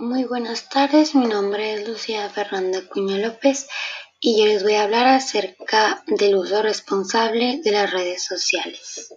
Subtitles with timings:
[0.00, 3.68] Muy buenas tardes, mi nombre es Lucía Fernanda Cuña López
[4.18, 9.14] y yo les voy a hablar acerca del uso responsable de las redes sociales.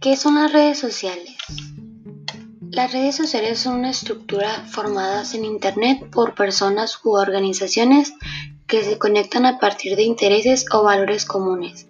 [0.00, 1.36] ¿Qué son las redes sociales?
[2.70, 8.14] Las redes sociales son una estructura formadas en Internet por personas u organizaciones
[8.68, 11.88] que se conectan a partir de intereses o valores comunes.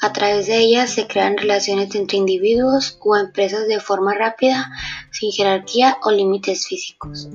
[0.00, 4.70] A través de ellas se crean relaciones entre individuos o empresas de forma rápida,
[5.10, 7.28] sin jerarquía o límites físicos.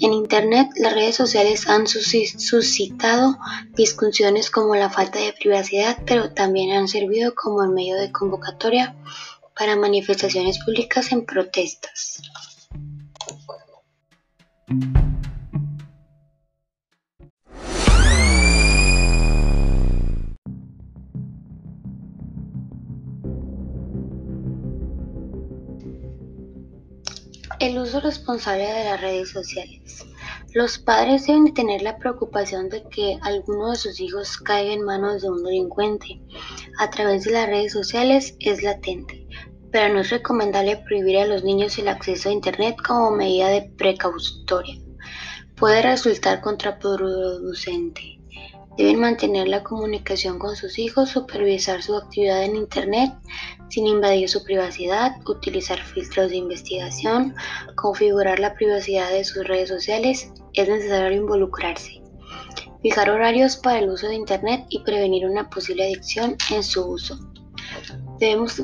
[0.00, 3.38] En Internet, las redes sociales han suscitado
[3.74, 8.94] discusiones como la falta de privacidad, pero también han servido como medio de convocatoria
[9.56, 12.22] para manifestaciones públicas en protestas.
[27.60, 30.06] El uso responsable de las redes sociales.
[30.54, 35.20] Los padres deben tener la preocupación de que alguno de sus hijos caiga en manos
[35.20, 36.22] de un delincuente.
[36.78, 39.28] A través de las redes sociales es latente,
[39.70, 43.70] pero no es recomendable prohibir a los niños el acceso a Internet como medida de
[43.76, 44.80] precautoria.
[45.54, 48.19] Puede resultar contraproducente.
[48.76, 53.12] Deben mantener la comunicación con sus hijos, supervisar su actividad en Internet
[53.68, 57.34] sin invadir su privacidad, utilizar filtros de investigación,
[57.76, 60.32] configurar la privacidad de sus redes sociales.
[60.54, 62.00] Es necesario involucrarse.
[62.82, 67.18] Fijar horarios para el uso de Internet y prevenir una posible adicción en su uso.
[68.18, 68.60] Debemos,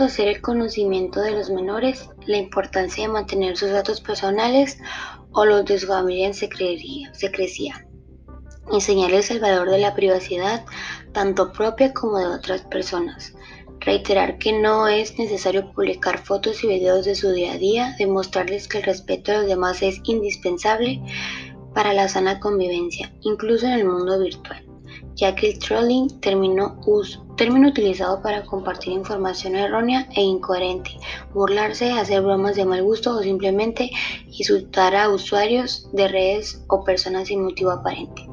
[0.00, 4.78] hacer el conocimiento de los menores, la importancia de mantener sus datos personales
[5.32, 7.86] o los de su familia en secrecía
[8.70, 10.64] enseñarles el valor de la privacidad,
[11.12, 13.34] tanto propia como de otras personas.
[13.80, 18.68] Reiterar que no es necesario publicar fotos y videos de su día a día, demostrarles
[18.68, 21.02] que el respeto a los demás es indispensable
[21.74, 24.64] para la sana convivencia, incluso en el mundo virtual,
[25.16, 26.78] ya que el trolling término,
[27.36, 30.92] término utilizado para compartir información errónea e incoherente,
[31.34, 33.90] burlarse, hacer bromas de mal gusto o simplemente
[34.26, 38.31] insultar a usuarios de redes o personas sin motivo aparente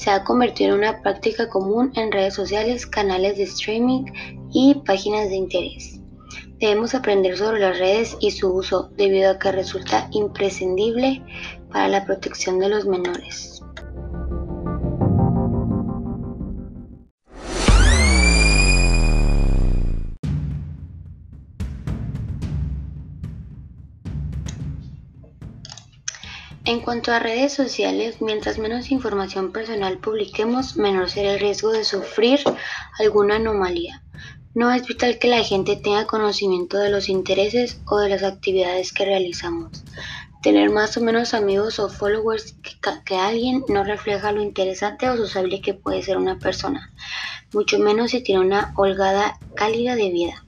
[0.00, 4.06] se ha convertido en una práctica común en redes sociales, canales de streaming
[4.50, 6.00] y páginas de interés.
[6.58, 11.22] Debemos aprender sobre las redes y su uso debido a que resulta imprescindible
[11.70, 13.62] para la protección de los menores.
[26.70, 31.82] En cuanto a redes sociales, mientras menos información personal publiquemos, menor será el riesgo de
[31.82, 32.38] sufrir
[33.00, 34.04] alguna anomalía.
[34.54, 38.92] No es vital que la gente tenga conocimiento de los intereses o de las actividades
[38.92, 39.84] que realizamos.
[40.44, 42.54] Tener más o menos amigos o followers
[43.04, 46.92] que, alguien no refleja lo interesante o sociable que puede ser una persona,
[47.52, 50.44] mucho menos si tiene una holgada cálida de vida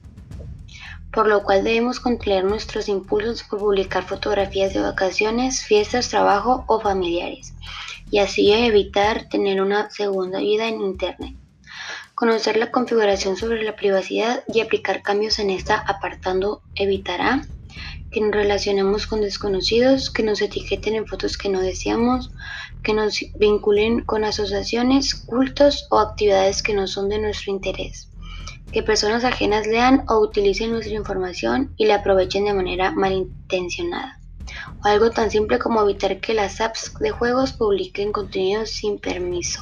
[1.13, 6.79] por lo cual debemos contener nuestros impulsos por publicar fotografías de vacaciones, fiestas, trabajo o
[6.81, 7.53] familiares,
[8.09, 11.35] y así evitar tener una segunda vida en Internet.
[12.15, 17.45] Conocer la configuración sobre la privacidad y aplicar cambios en esta apartando evitará
[18.11, 22.31] que nos relacionemos con desconocidos, que nos etiqueten en fotos que no deseamos,
[22.83, 28.12] que nos vinculen con asociaciones, cultos o actividades que no son de nuestro interés
[28.73, 34.19] que personas ajenas lean o utilicen nuestra información y la aprovechen de manera malintencionada.
[34.83, 39.61] O algo tan simple como evitar que las apps de juegos publiquen contenido sin permiso.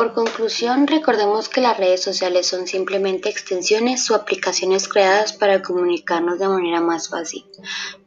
[0.00, 6.38] Por conclusión, recordemos que las redes sociales son simplemente extensiones o aplicaciones creadas para comunicarnos
[6.38, 7.44] de manera más fácil.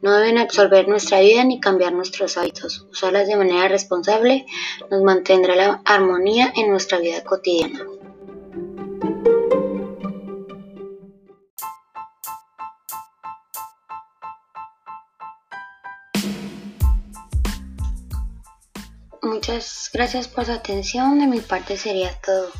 [0.02, 2.84] No deben absorber nuestra vida ni cambiar nuestros hábitos.
[2.90, 4.44] Usarlas de manera responsable
[4.90, 7.86] nos mantendrá la armonía en nuestra vida cotidiana.
[19.34, 21.18] Muchas gracias por su atención.
[21.18, 22.52] De mi parte sería todo.